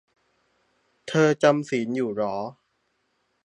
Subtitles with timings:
[1.07, 2.35] เธอจำศีลอยู่เหรอ?